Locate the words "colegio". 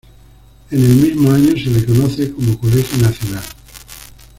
2.59-2.97